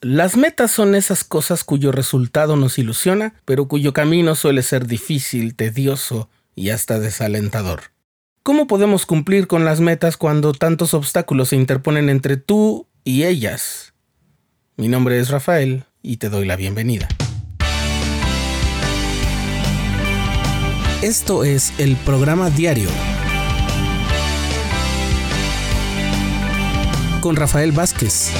Las 0.00 0.36
metas 0.36 0.70
son 0.70 0.94
esas 0.94 1.24
cosas 1.24 1.64
cuyo 1.64 1.90
resultado 1.90 2.54
nos 2.54 2.78
ilusiona, 2.78 3.34
pero 3.44 3.66
cuyo 3.66 3.92
camino 3.92 4.36
suele 4.36 4.62
ser 4.62 4.86
difícil, 4.86 5.56
tedioso 5.56 6.28
y 6.54 6.70
hasta 6.70 7.00
desalentador. 7.00 7.90
¿Cómo 8.44 8.68
podemos 8.68 9.06
cumplir 9.06 9.48
con 9.48 9.64
las 9.64 9.80
metas 9.80 10.16
cuando 10.16 10.52
tantos 10.52 10.94
obstáculos 10.94 11.48
se 11.48 11.56
interponen 11.56 12.10
entre 12.10 12.36
tú 12.36 12.86
y 13.02 13.24
ellas? 13.24 13.92
Mi 14.76 14.86
nombre 14.86 15.18
es 15.18 15.30
Rafael 15.30 15.82
y 16.00 16.18
te 16.18 16.28
doy 16.28 16.46
la 16.46 16.54
bienvenida. 16.54 17.08
Esto 21.02 21.42
es 21.42 21.72
el 21.78 21.96
programa 21.96 22.50
diario 22.50 22.88
con 27.20 27.34
Rafael 27.34 27.72
Vázquez. 27.72 28.32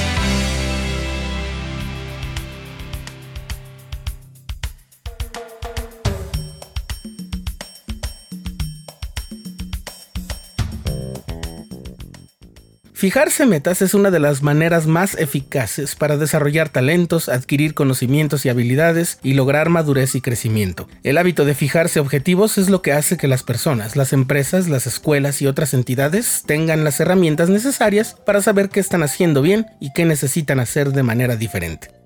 Fijarse 12.99 13.45
metas 13.45 13.81
es 13.81 13.93
una 13.93 14.11
de 14.11 14.19
las 14.19 14.43
maneras 14.43 14.85
más 14.85 15.15
eficaces 15.17 15.95
para 15.95 16.17
desarrollar 16.17 16.67
talentos, 16.67 17.29
adquirir 17.29 17.73
conocimientos 17.73 18.45
y 18.45 18.49
habilidades 18.49 19.19
y 19.23 19.35
lograr 19.35 19.69
madurez 19.69 20.15
y 20.15 20.21
crecimiento. 20.21 20.89
El 21.03 21.17
hábito 21.17 21.45
de 21.45 21.55
fijarse 21.55 22.01
objetivos 22.01 22.57
es 22.57 22.69
lo 22.69 22.81
que 22.81 22.91
hace 22.91 23.15
que 23.15 23.29
las 23.29 23.43
personas, 23.43 23.95
las 23.95 24.11
empresas, 24.11 24.67
las 24.67 24.85
escuelas 24.85 25.41
y 25.41 25.47
otras 25.47 25.73
entidades 25.73 26.43
tengan 26.45 26.83
las 26.83 26.99
herramientas 26.99 27.47
necesarias 27.47 28.17
para 28.25 28.41
saber 28.41 28.67
qué 28.67 28.81
están 28.81 29.01
haciendo 29.01 29.41
bien 29.41 29.67
y 29.79 29.93
qué 29.93 30.03
necesitan 30.03 30.59
hacer 30.59 30.91
de 30.91 31.03
manera 31.03 31.37
diferente. 31.37 31.98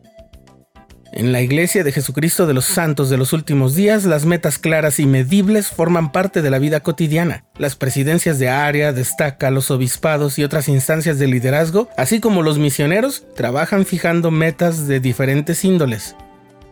En 1.16 1.32
la 1.32 1.42
Iglesia 1.42 1.84
de 1.84 1.92
Jesucristo 1.92 2.48
de 2.48 2.56
los 2.56 2.66
Santos 2.66 3.12
de 3.12 3.18
los 3.18 3.34
últimos 3.34 3.76
días, 3.76 4.04
las 4.04 4.26
metas 4.26 4.58
claras 4.58 5.00
y 5.00 5.06
medibles 5.06 5.68
forman 5.68 6.12
parte 6.12 6.42
de 6.42 6.50
la 6.50 6.58
vida 6.58 6.80
cotidiana. 6.80 7.44
Las 7.56 7.76
presidencias 7.76 8.40
de 8.40 8.50
área, 8.50 8.94
destaca, 8.94 9.52
los 9.52 9.70
obispados 9.70 10.40
y 10.40 10.44
otras 10.44 10.68
instancias 10.68 11.20
de 11.20 11.28
liderazgo, 11.28 11.88
así 11.98 12.20
como 12.20 12.42
los 12.42 12.58
misioneros, 12.58 13.26
trabajan 13.36 13.86
fijando 13.86 14.32
metas 14.32 14.88
de 14.88 15.00
diferentes 15.00 15.64
índoles. 15.64 16.16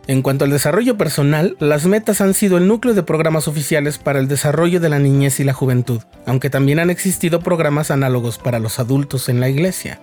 En 0.08 0.23
cuanto 0.23 0.45
al 0.45 0.52
desarrollo 0.52 0.98
personal, 0.98 1.55
las 1.59 1.86
metas 1.86 2.20
han 2.20 2.33
sido 2.33 2.58
el 2.58 2.67
núcleo 2.67 2.95
de 2.95 3.03
programas 3.03 3.48
oficiales 3.48 4.00
para 4.00 4.17
el 4.17 4.28
desarrollo 4.28 4.80
de 4.80 4.89
la 4.89 4.98
niñez 4.98 5.39
y 5.39 5.44
la 5.44 5.53
juventud, 5.53 6.02
aunque 6.26 6.50
también 6.50 6.80
han 6.80 6.89
existido 6.89 7.42
programas 7.42 7.92
análogos 7.92 8.39
para 8.39 8.58
los 8.58 8.80
adultos 8.80 9.30
en 9.30 9.39
la 9.39 9.50
iglesia. 9.50 10.02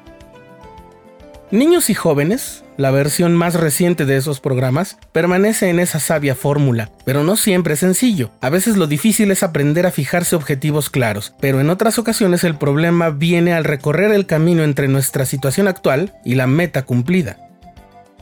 Niños 1.50 1.90
y 1.90 1.94
jóvenes, 1.94 2.62
la 2.78 2.92
versión 2.92 3.34
más 3.34 3.54
reciente 3.54 4.06
de 4.06 4.16
esos 4.16 4.40
programas, 4.40 4.96
permanece 5.12 5.68
en 5.68 5.80
esa 5.80 5.98
sabia 5.98 6.34
fórmula, 6.34 6.90
pero 7.04 7.24
no 7.24 7.36
siempre 7.36 7.74
es 7.74 7.80
sencillo. 7.80 8.30
A 8.40 8.48
veces 8.48 8.76
lo 8.76 8.86
difícil 8.86 9.30
es 9.32 9.42
aprender 9.42 9.84
a 9.84 9.90
fijarse 9.90 10.36
objetivos 10.36 10.88
claros, 10.88 11.34
pero 11.40 11.60
en 11.60 11.68
otras 11.68 11.98
ocasiones 11.98 12.44
el 12.44 12.56
problema 12.56 13.10
viene 13.10 13.52
al 13.52 13.64
recorrer 13.64 14.12
el 14.12 14.26
camino 14.26 14.62
entre 14.62 14.88
nuestra 14.88 15.26
situación 15.26 15.68
actual 15.68 16.14
y 16.24 16.36
la 16.36 16.46
meta 16.46 16.84
cumplida. 16.84 17.36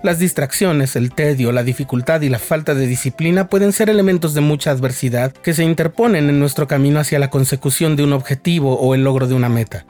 Las 0.03 0.19
distracciones, 0.19 0.97
el 0.97 1.13
tedio, 1.13 1.53
la 1.53 1.63
dificultad 1.63 2.21
y 2.23 2.29
la 2.29 2.39
falta 2.39 2.75
de 2.75 2.87
disciplina 2.87 3.49
pueden 3.49 3.73
ser 3.73 3.91
elementos 3.91 4.35
de 4.35 4.41
mucha 4.41 4.71
adversidad 4.71 5.33
que 5.33 5.53
se 5.53 5.65
interponen 5.65 6.31
en 6.31 6.39
nuestro 6.39 6.67
camino 6.67 7.01
hacia 7.01 7.19
la 7.19 7.29
consecución 7.29 7.97
de 7.97 8.05
un 8.05 8.13
objetivo 8.13 8.79
o 8.79 8.95
el 8.95 9.05
logro 9.05 9.27
de 9.27 9.35
una 9.35 9.49
meta. 9.49 9.85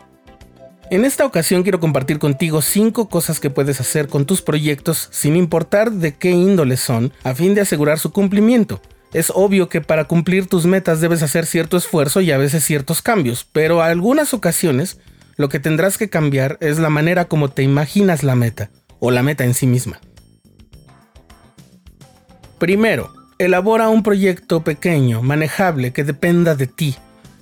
En 0.89 1.05
esta 1.05 1.27
ocasión 1.27 1.65
quiero 1.65 1.81
compartir 1.81 2.20
contigo 2.20 2.62
5 2.62 3.09
cosas 3.09 3.41
que 3.41 3.51
puedes 3.51 3.81
hacer 3.81 4.06
con 4.06 4.25
tus 4.25 4.41
proyectos 4.41 5.09
sin 5.11 5.34
importar 5.34 5.91
de 5.91 6.15
qué 6.15 6.31
índole 6.31 6.77
son, 6.77 7.12
a 7.25 7.34
fin 7.34 7.56
de 7.56 7.62
asegurar 7.62 7.98
su 7.98 8.12
cumplimiento. 8.12 8.81
Es 9.12 9.33
obvio 9.34 9.69
que 9.69 9.81
para 9.81 10.05
cumplir 10.05 10.47
tus 10.47 10.65
metas 10.65 11.01
debes 11.01 11.25
hacer 11.25 11.45
cierto 11.47 11.77
esfuerzo 11.77 12.20
y 12.20 12.31
a 12.31 12.39
veces 12.39 12.62
ciertos 12.65 13.03
cambios, 13.03 13.44
pero 13.50 13.83
a 13.83 13.87
algunas 13.87 14.33
ocasiones 14.33 15.00
lo 15.37 15.49
que 15.49 15.59
tendrás 15.59 15.99
que 15.99 16.09
cambiar 16.09 16.56
es 16.61 16.78
la 16.78 16.88
manera 16.88 17.25
como 17.25 17.49
te 17.49 17.65
imaginas 17.65 18.22
la 18.22 18.37
meta, 18.37 18.71
o 19.00 19.11
la 19.11 19.25
meta 19.25 19.43
en 19.43 19.55
sí 19.55 19.66
misma. 19.66 20.00
Primero, 22.59 23.12
elabora 23.38 23.88
un 23.88 24.05
proyecto 24.05 24.62
pequeño, 24.62 25.21
manejable, 25.21 25.93
que 25.93 26.05
dependa 26.05 26.55
de 26.55 26.69
ti, 26.69 26.94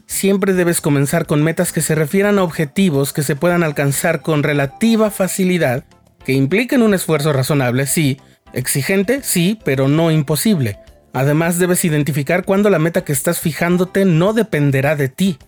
siempre 0.07 0.53
debes 0.53 0.81
comenzar 0.81 1.27
con 1.27 1.43
metas 1.43 1.73
que 1.73 1.81
se 1.81 1.95
refieran 1.95 2.39
a 2.39 2.43
objetivos 2.43 3.13
que 3.13 3.23
se 3.23 3.37
puedan 3.37 3.63
alcanzar 3.63 4.23
con 4.23 4.43
relativa 4.43 5.11
facilidad, 5.11 5.85
que 6.25 6.33
impliquen 6.33 6.83
un 6.83 6.95
esfuerzo 6.95 7.33
razonable, 7.33 7.87
sí, 7.87 8.19
exigente, 8.53 9.21
sí, 9.23 9.59
pero 9.65 9.89
no 9.89 10.11
imposible. 10.11 10.79
Además 11.13 11.59
debes 11.59 11.85
identificar 11.85 12.45
cuándo 12.45 12.71
la 12.71 12.79
meta 12.79 13.05
que 13.05 13.13
estás 13.13 13.41
fijándote 13.41 14.05
no 14.05 14.33
dependerá 14.33 14.97
de 14.97 15.09
ti. 15.09 15.39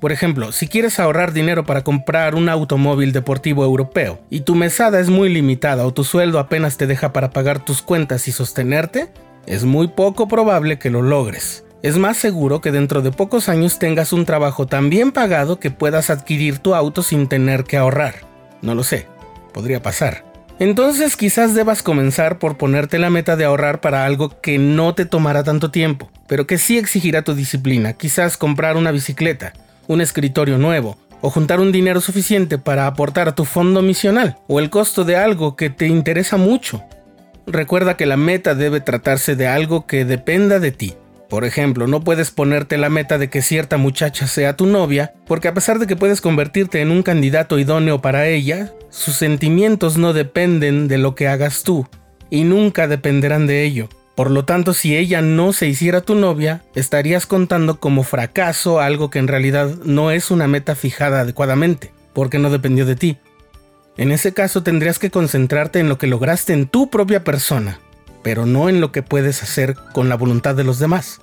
Por 0.00 0.12
ejemplo, 0.12 0.52
si 0.52 0.68
quieres 0.68 1.00
ahorrar 1.00 1.32
dinero 1.32 1.64
para 1.64 1.82
comprar 1.82 2.34
un 2.34 2.48
automóvil 2.48 3.12
deportivo 3.12 3.64
europeo 3.64 4.20
y 4.30 4.40
tu 4.40 4.54
mesada 4.54 5.00
es 5.00 5.08
muy 5.08 5.30
limitada 5.32 5.86
o 5.86 5.94
tu 5.94 6.04
sueldo 6.04 6.38
apenas 6.38 6.76
te 6.76 6.86
deja 6.86 7.12
para 7.12 7.30
pagar 7.30 7.64
tus 7.64 7.80
cuentas 7.80 8.28
y 8.28 8.32
sostenerte, 8.32 9.08
es 9.46 9.64
muy 9.64 9.88
poco 9.88 10.28
probable 10.28 10.78
que 10.78 10.90
lo 10.90 11.00
logres 11.02 11.65
es 11.86 11.98
más 11.98 12.16
seguro 12.16 12.60
que 12.60 12.72
dentro 12.72 13.00
de 13.00 13.12
pocos 13.12 13.48
años 13.48 13.78
tengas 13.78 14.12
un 14.12 14.24
trabajo 14.24 14.66
tan 14.66 14.90
bien 14.90 15.12
pagado 15.12 15.60
que 15.60 15.70
puedas 15.70 16.10
adquirir 16.10 16.58
tu 16.58 16.74
auto 16.74 17.00
sin 17.04 17.28
tener 17.28 17.62
que 17.62 17.76
ahorrar. 17.76 18.16
No 18.60 18.74
lo 18.74 18.82
sé, 18.82 19.06
podría 19.54 19.80
pasar. 19.80 20.24
Entonces 20.58 21.16
quizás 21.16 21.54
debas 21.54 21.84
comenzar 21.84 22.40
por 22.40 22.56
ponerte 22.56 22.98
la 22.98 23.08
meta 23.08 23.36
de 23.36 23.44
ahorrar 23.44 23.80
para 23.80 24.04
algo 24.04 24.40
que 24.40 24.58
no 24.58 24.96
te 24.96 25.04
tomará 25.04 25.44
tanto 25.44 25.70
tiempo, 25.70 26.10
pero 26.26 26.44
que 26.44 26.58
sí 26.58 26.76
exigirá 26.76 27.22
tu 27.22 27.36
disciplina, 27.36 27.92
quizás 27.92 28.36
comprar 28.36 28.76
una 28.76 28.90
bicicleta, 28.90 29.52
un 29.86 30.00
escritorio 30.00 30.58
nuevo, 30.58 30.98
o 31.20 31.30
juntar 31.30 31.60
un 31.60 31.70
dinero 31.70 32.00
suficiente 32.00 32.58
para 32.58 32.88
aportar 32.88 33.28
a 33.28 33.36
tu 33.36 33.44
fondo 33.44 33.80
misional, 33.80 34.38
o 34.48 34.58
el 34.58 34.70
costo 34.70 35.04
de 35.04 35.14
algo 35.16 35.54
que 35.54 35.70
te 35.70 35.86
interesa 35.86 36.36
mucho. 36.36 36.82
Recuerda 37.46 37.96
que 37.96 38.06
la 38.06 38.16
meta 38.16 38.56
debe 38.56 38.80
tratarse 38.80 39.36
de 39.36 39.46
algo 39.46 39.86
que 39.86 40.04
dependa 40.04 40.58
de 40.58 40.72
ti, 40.72 40.96
por 41.28 41.44
ejemplo, 41.44 41.86
no 41.86 42.02
puedes 42.02 42.30
ponerte 42.30 42.78
la 42.78 42.88
meta 42.88 43.18
de 43.18 43.28
que 43.28 43.42
cierta 43.42 43.76
muchacha 43.76 44.26
sea 44.26 44.56
tu 44.56 44.66
novia, 44.66 45.14
porque 45.26 45.48
a 45.48 45.54
pesar 45.54 45.78
de 45.78 45.86
que 45.86 45.96
puedes 45.96 46.20
convertirte 46.20 46.80
en 46.80 46.90
un 46.90 47.02
candidato 47.02 47.58
idóneo 47.58 48.00
para 48.00 48.28
ella, 48.28 48.72
sus 48.90 49.16
sentimientos 49.16 49.96
no 49.96 50.12
dependen 50.12 50.88
de 50.88 50.98
lo 50.98 51.14
que 51.14 51.28
hagas 51.28 51.62
tú, 51.62 51.88
y 52.30 52.44
nunca 52.44 52.86
dependerán 52.86 53.46
de 53.46 53.64
ello. 53.64 53.88
Por 54.14 54.30
lo 54.30 54.44
tanto, 54.44 54.72
si 54.72 54.96
ella 54.96 55.20
no 55.20 55.52
se 55.52 55.66
hiciera 55.66 56.00
tu 56.00 56.14
novia, 56.14 56.62
estarías 56.74 57.26
contando 57.26 57.80
como 57.80 58.02
fracaso 58.02 58.80
algo 58.80 59.10
que 59.10 59.18
en 59.18 59.28
realidad 59.28 59.74
no 59.84 60.10
es 60.10 60.30
una 60.30 60.46
meta 60.46 60.74
fijada 60.74 61.20
adecuadamente, 61.20 61.92
porque 62.14 62.38
no 62.38 62.50
dependió 62.50 62.86
de 62.86 62.96
ti. 62.96 63.18
En 63.98 64.12
ese 64.12 64.32
caso 64.32 64.62
tendrías 64.62 64.98
que 64.98 65.10
concentrarte 65.10 65.80
en 65.80 65.88
lo 65.88 65.98
que 65.98 66.06
lograste 66.06 66.52
en 66.52 66.66
tu 66.66 66.88
propia 66.88 67.24
persona, 67.24 67.78
pero 68.26 68.44
no 68.44 68.68
en 68.68 68.80
lo 68.80 68.90
que 68.90 69.04
puedes 69.04 69.44
hacer 69.44 69.76
con 69.92 70.08
la 70.08 70.16
voluntad 70.16 70.56
de 70.56 70.64
los 70.64 70.80
demás. 70.80 71.20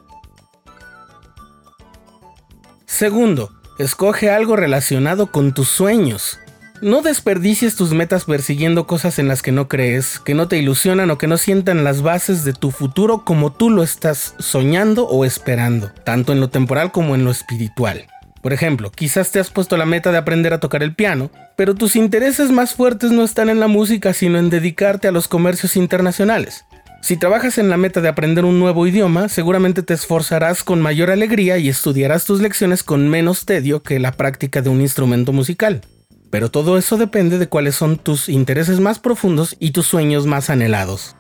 Segundo, 2.86 3.52
escoge 3.78 4.30
algo 4.30 4.56
relacionado 4.56 5.28
con 5.30 5.54
tus 5.54 5.68
sueños. 5.68 6.40
No 6.82 7.02
desperdicies 7.02 7.76
tus 7.76 7.92
metas 7.92 8.24
persiguiendo 8.24 8.88
cosas 8.88 9.20
en 9.20 9.28
las 9.28 9.42
que 9.42 9.52
no 9.52 9.68
crees, 9.68 10.18
que 10.18 10.34
no 10.34 10.48
te 10.48 10.58
ilusionan 10.58 11.12
o 11.12 11.18
que 11.18 11.28
no 11.28 11.36
sientan 11.36 11.84
las 11.84 12.02
bases 12.02 12.46
de 12.46 12.54
tu 12.54 12.72
futuro 12.72 13.26
como 13.26 13.52
tú 13.52 13.70
lo 13.70 13.84
estás 13.84 14.34
soñando 14.40 15.06
o 15.06 15.26
esperando, 15.26 15.92
tanto 16.06 16.32
en 16.32 16.40
lo 16.40 16.52
temporal 16.52 16.94
como 16.94 17.16
en 17.16 17.26
lo 17.26 17.32
espiritual. 17.32 18.08
Por 18.42 18.54
ejemplo, 18.54 18.92
quizás 18.92 19.30
te 19.32 19.42
has 19.42 19.50
puesto 19.50 19.76
la 19.76 19.86
meta 19.86 20.14
de 20.14 20.20
aprender 20.20 20.54
a 20.54 20.62
tocar 20.62 20.84
el 20.84 20.96
piano, 20.96 21.32
pero 21.58 21.76
tus 21.76 21.98
intereses 21.98 22.50
más 22.50 22.76
fuertes 22.76 23.12
no 23.12 23.26
están 23.26 23.50
en 23.50 23.60
la 23.60 23.68
música, 23.68 24.14
sino 24.14 24.38
en 24.38 24.50
dedicarte 24.50 25.10
a 25.10 25.12
los 25.12 25.28
comercios 25.28 25.76
internacionales. 25.76 26.64
Si 27.04 27.18
trabajas 27.18 27.58
en 27.58 27.70
la 27.70 27.76
meta 27.76 28.00
de 28.00 28.08
aprender 28.08 28.46
un 28.46 28.60
nuevo 28.60 28.88
idioma, 28.88 29.28
seguramente 29.28 29.84
te 29.84 29.94
esforzarás 29.94 30.64
con 30.64 30.80
mayor 30.80 31.12
alegría 31.12 31.58
y 31.58 31.68
estudiarás 31.68 32.24
tus 32.24 32.40
lecciones 32.40 32.82
con 32.82 33.10
menos 33.10 33.46
tedio 33.46 33.84
que 33.84 34.00
la 34.00 34.14
práctica 34.14 34.62
de 34.62 34.70
un 34.70 34.80
instrumento 34.80 35.34
musical. 35.34 35.82
Pero 36.30 36.50
todo 36.50 36.78
eso 36.78 36.96
depende 36.96 37.40
de 37.40 37.50
cuáles 37.50 37.76
son 37.76 37.98
tus 37.98 38.30
intereses 38.30 38.80
más 38.80 39.00
profundos 39.00 39.58
y 39.60 39.72
tus 39.72 39.86
sueños 39.86 40.28
más 40.28 40.50
anhelados. 40.50 41.18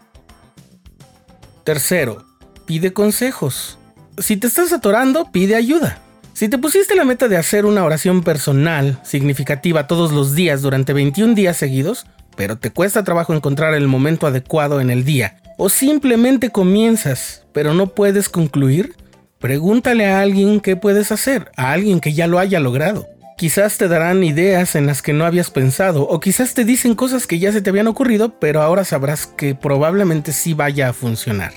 Tercero, 1.65 2.23
pide 2.65 2.93
consejos. 2.93 3.77
Si 4.17 4.37
te 4.37 4.47
estás 4.47 4.71
atorando, 4.71 5.33
pide 5.33 5.57
ayuda. 5.57 6.01
Si 6.31 6.47
te 6.47 6.57
pusiste 6.57 6.95
la 6.95 7.03
meta 7.03 7.27
de 7.27 7.35
hacer 7.35 7.65
una 7.65 7.83
oración 7.83 8.23
personal 8.23 9.01
significativa 9.03 9.85
todos 9.85 10.13
los 10.13 10.33
días 10.33 10.61
durante 10.61 10.93
21 10.93 11.35
días 11.35 11.57
seguidos, 11.57 12.05
pero 12.37 12.57
te 12.57 12.71
cuesta 12.71 13.03
trabajo 13.03 13.33
encontrar 13.33 13.73
el 13.73 13.89
momento 13.89 14.27
adecuado 14.27 14.79
en 14.79 14.89
el 14.89 15.03
día 15.03 15.42
o 15.65 15.69
simplemente 15.69 16.49
comienzas, 16.49 17.45
pero 17.53 17.73
no 17.73 17.87
puedes 17.87 18.27
concluir, 18.27 18.97
pregúntale 19.39 20.07
a 20.07 20.19
alguien 20.19 20.59
qué 20.59 20.75
puedes 20.75 21.09
hacer, 21.13 21.53
a 21.55 21.71
alguien 21.71 22.01
que 22.01 22.11
ya 22.11 22.27
lo 22.27 22.37
haya 22.37 22.59
logrado. 22.59 23.07
Quizás 23.37 23.77
te 23.77 23.87
darán 23.87 24.25
ideas 24.25 24.75
en 24.75 24.87
las 24.87 25.01
que 25.01 25.13
no 25.13 25.23
habías 25.23 25.51
pensado, 25.51 26.01
o 26.01 26.19
quizás 26.19 26.53
te 26.53 26.65
dicen 26.65 26.95
cosas 26.95 27.27
que 27.27 27.39
ya 27.39 27.53
se 27.53 27.61
te 27.61 27.69
habían 27.69 27.87
ocurrido, 27.87 28.37
pero 28.39 28.61
ahora 28.61 28.83
sabrás 28.83 29.25
que 29.25 29.55
probablemente 29.55 30.33
sí 30.33 30.53
vaya 30.53 30.89
a 30.89 30.93
funcionar. 30.93 31.53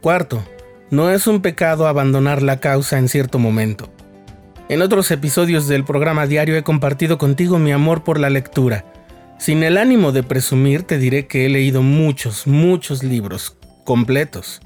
Cuarto, 0.00 0.44
no 0.90 1.12
es 1.12 1.28
un 1.28 1.42
pecado 1.42 1.86
abandonar 1.86 2.42
la 2.42 2.58
causa 2.58 2.98
en 2.98 3.08
cierto 3.08 3.38
momento. 3.38 3.88
En 4.68 4.82
otros 4.82 5.12
episodios 5.12 5.68
del 5.68 5.84
programa 5.84 6.26
diario 6.26 6.56
he 6.56 6.64
compartido 6.64 7.18
contigo 7.18 7.60
mi 7.60 7.70
amor 7.70 8.02
por 8.02 8.18
la 8.18 8.30
lectura. 8.30 8.84
Sin 9.38 9.62
el 9.62 9.76
ánimo 9.76 10.12
de 10.12 10.22
presumir, 10.22 10.84
te 10.84 10.98
diré 10.98 11.26
que 11.26 11.44
he 11.44 11.48
leído 11.48 11.82
muchos, 11.82 12.46
muchos 12.46 13.02
libros, 13.02 13.56
completos. 13.84 14.60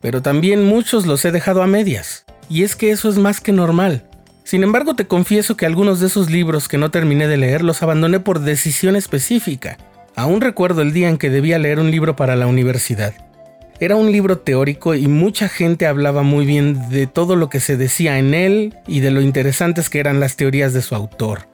Pero 0.00 0.22
también 0.22 0.64
muchos 0.64 1.06
los 1.06 1.24
he 1.24 1.32
dejado 1.32 1.62
a 1.62 1.66
medias. 1.66 2.24
Y 2.48 2.62
es 2.62 2.76
que 2.76 2.90
eso 2.90 3.08
es 3.08 3.18
más 3.18 3.40
que 3.40 3.52
normal. 3.52 4.04
Sin 4.44 4.62
embargo, 4.62 4.94
te 4.94 5.06
confieso 5.06 5.56
que 5.56 5.66
algunos 5.66 6.00
de 6.00 6.06
esos 6.06 6.30
libros 6.30 6.68
que 6.68 6.78
no 6.78 6.90
terminé 6.90 7.28
de 7.28 7.36
leer 7.36 7.62
los 7.62 7.82
abandoné 7.82 8.20
por 8.20 8.40
decisión 8.40 8.96
específica. 8.96 9.76
Aún 10.16 10.40
recuerdo 10.40 10.82
el 10.82 10.92
día 10.92 11.08
en 11.08 11.18
que 11.18 11.30
debía 11.30 11.58
leer 11.58 11.78
un 11.78 11.90
libro 11.90 12.16
para 12.16 12.34
la 12.34 12.46
universidad. 12.46 13.14
Era 13.80 13.94
un 13.94 14.10
libro 14.10 14.38
teórico 14.38 14.94
y 14.94 15.06
mucha 15.06 15.48
gente 15.48 15.86
hablaba 15.86 16.22
muy 16.22 16.44
bien 16.46 16.88
de 16.88 17.06
todo 17.06 17.36
lo 17.36 17.48
que 17.48 17.60
se 17.60 17.76
decía 17.76 18.18
en 18.18 18.34
él 18.34 18.74
y 18.88 19.00
de 19.00 19.12
lo 19.12 19.20
interesantes 19.20 19.88
que 19.88 20.00
eran 20.00 20.18
las 20.18 20.34
teorías 20.34 20.72
de 20.72 20.82
su 20.82 20.96
autor. 20.96 21.48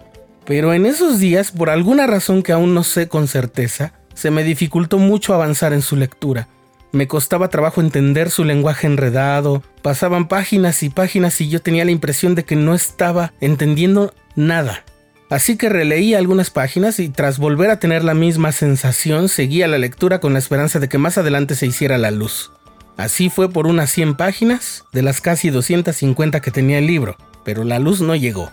Pero 0.46 0.75
en 0.75 0.87
esos 0.87 1.19
días, 1.19 1.50
por 1.50 1.70
alguna 1.70 2.06
razón 2.06 2.43
que 2.43 2.52
aún 2.52 2.75
no 2.75 2.85
sé 2.85 3.08
con 3.08 3.29
certeza, 3.29 3.94
se 4.14 4.31
me 4.31 4.44
dificultó 4.44 4.99
mucho 4.99 5.35
avanzar 5.35 5.73
en 5.73 5.82
su 5.82 5.96
lectura. 5.96 6.49
Me 6.93 7.08
costaba 7.08 7.49
trabajo 7.49 7.81
entender 7.81 8.31
su 8.31 8.44
lenguaje 8.44 8.87
enredado, 8.87 9.62
pasaban 9.82 10.29
páginas 10.29 10.82
y 10.82 10.91
páginas 10.91 11.41
y 11.41 11.49
yo 11.49 11.61
tenía 11.61 11.85
la 11.85 11.91
impresión 11.91 12.35
de 12.35 12.44
que 12.44 12.56
no 12.56 12.75
estaba 12.75 13.32
entendiendo 13.41 14.14
nada. 14.37 14.85
Así 15.31 15.56
que 15.56 15.69
releí 15.69 16.14
algunas 16.14 16.50
páginas 16.50 17.00
y 17.00 17.08
tras 17.08 17.38
volver 17.38 17.70
a 17.70 17.81
tener 17.81 18.05
la 18.05 18.14
misma 18.14 18.52
sensación 18.52 19.29
seguía 19.29 19.67
la 19.67 19.79
lectura 19.79 20.20
con 20.20 20.35
la 20.35 20.38
esperanza 20.38 20.79
de 20.79 20.88
que 20.88 20.99
más 20.99 21.19
adelante 21.19 21.56
se 21.56 21.67
hiciera 21.67 21.99
la 21.99 22.12
luz. 22.12 22.52
Así 22.96 23.31
fue 23.31 23.50
por 23.50 23.67
unas 23.67 23.91
100 23.91 24.14
páginas 24.14 24.85
de 24.93 25.02
las 25.02 25.20
casi 25.20 25.50
250 25.50 26.41
que 26.41 26.52
tenía 26.52 26.79
el 26.79 26.87
libro, 26.87 27.17
pero 27.44 27.64
la 27.64 27.81
luz 27.81 28.00
no 28.00 28.14
llegó. 28.14 28.52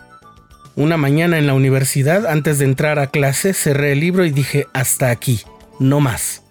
Una 0.82 0.98
mañana 0.98 1.38
en 1.38 1.46
la 1.46 1.54
universidad, 1.54 2.26
antes 2.26 2.58
de 2.58 2.66
entrar 2.66 2.98
a 2.98 3.06
clase, 3.06 3.54
cerré 3.54 3.92
el 3.92 4.00
libro 4.00 4.26
y 4.26 4.32
dije, 4.32 4.66
hasta 4.74 5.12
aquí, 5.12 5.42
no 5.78 6.00
más. 6.00 6.42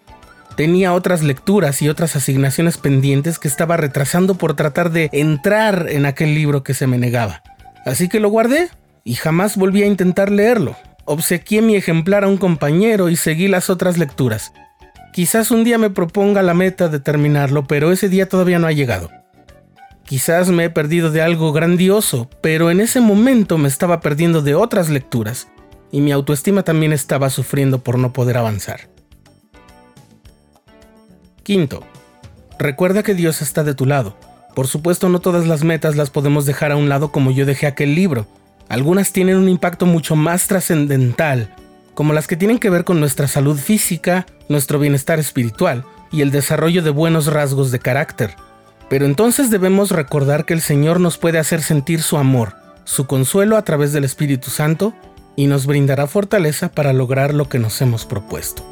Tenía 0.57 0.93
otras 0.93 1.25
lecturas 1.25 1.83
y 1.83 1.89
otras 1.89 2.15
asignaciones 2.15 2.79
pendientes 2.79 3.41
que 3.41 3.49
estaba 3.49 3.77
retrasando 3.77 4.37
por 4.37 4.55
tratar 4.55 4.93
de 4.93 5.11
entrar 5.13 5.89
en 5.91 6.07
aquel 6.07 6.33
libro 6.33 6.63
que 6.63 6.75
se 6.75 6.87
me 6.87 6.97
negaba. 6.97 7.43
Así 7.85 8.09
que 8.09 8.21
lo 8.21 8.29
guardé 8.29 8.69
y 9.03 9.15
jamás 9.15 9.57
volví 9.57 9.83
a 9.83 9.87
intentar 9.87 10.31
leerlo. 10.31 10.77
Obsequié 11.07 11.61
mi 11.61 11.75
ejemplar 11.75 12.23
a 12.23 12.29
un 12.29 12.37
compañero 12.37 13.09
y 13.09 13.17
seguí 13.17 13.49
las 13.49 13.69
otras 13.69 13.99
lecturas. 13.99 14.53
Quizás 15.13 15.51
un 15.51 15.65
día 15.65 15.77
me 15.77 15.91
proponga 15.91 16.43
la 16.43 16.55
meta 16.55 16.89
de 16.89 17.01
terminarlo, 17.01 17.67
pero 17.67 17.91
ese 17.91 18.09
día 18.09 18.29
todavía 18.29 18.61
no 18.61 18.69
ha 18.69 18.73
llegado. 18.73 19.11
Quizás 20.11 20.49
me 20.49 20.65
he 20.65 20.71
perdido 20.71 21.13
de 21.13 21.23
algo 21.23 21.53
grandioso, 21.53 22.29
pero 22.41 22.73
en 22.73 22.81
ese 22.81 23.01
momento 23.01 23.59
me 23.59 23.69
estaba 23.69 24.01
perdiendo 24.01 24.43
de 24.43 24.57
otras 24.57 24.91
lecturas, 24.91 25.47
y 25.93 26.01
mi 26.01 26.11
autoestima 26.11 26.65
también 26.65 26.93
estaba 26.93 27.31
sufriendo 27.31 27.85
por 27.85 27.97
no 27.97 28.13
poder 28.13 28.37
avanzar. 28.37 28.91
Quinto, 31.45 31.85
recuerda 32.59 33.05
que 33.05 33.15
Dios 33.15 33.41
está 33.41 33.63
de 33.63 33.75
tu 33.75 33.87
lado. 33.87 34.17
Por 34.57 34.67
supuesto 34.67 35.09
no 35.09 35.21
todas 35.21 35.47
las 35.47 35.63
metas 35.63 35.95
las 35.95 36.11
podemos 36.11 36.45
dejar 36.45 36.73
a 36.73 36.77
un 36.77 36.89
lado 36.89 37.13
como 37.13 37.31
yo 37.31 37.47
dejé 37.47 37.69
aquel 37.69 37.95
libro. 37.95 38.27
Algunas 38.69 39.13
tienen 39.13 39.37
un 39.37 39.49
impacto 39.49 39.87
mucho 39.87 40.17
más 40.17 40.49
trascendental, 40.49 41.55
como 41.95 42.15
las 42.15 42.27
que 42.27 42.35
tienen 42.35 42.59
que 42.59 42.71
ver 42.71 42.83
con 42.83 42.99
nuestra 42.99 43.29
salud 43.29 43.57
física, 43.57 44.27
nuestro 44.49 44.81
bienestar 44.81 45.21
espiritual 45.21 45.85
y 46.11 46.23
el 46.23 46.33
desarrollo 46.33 46.83
de 46.83 46.91
buenos 46.91 47.29
rasgos 47.29 47.71
de 47.71 47.79
carácter. 47.79 48.35
Pero 48.91 49.07
entonces 49.07 49.51
debemos 49.51 49.93
recordar 49.93 50.45
que 50.45 50.53
el 50.53 50.61
Señor 50.61 51.01
nos 51.01 51.17
puede 51.17 51.39
hacer 51.39 51.63
sentir 51.63 52.03
su 52.03 52.19
amor, 52.19 52.57
su 52.85 53.07
consuelo 53.07 53.57
a 53.57 53.63
través 53.63 53.93
del 53.93 54.05
Espíritu 54.05 54.51
Santo 54.51 54.93
y 55.37 55.47
nos 55.47 55.65
brindará 55.65 56.07
fortaleza 56.09 56.71
para 56.71 56.93
lograr 56.93 57.33
lo 57.33 57.49
que 57.49 57.61
nos 57.61 57.81
hemos 57.81 58.05
propuesto. 58.05 58.70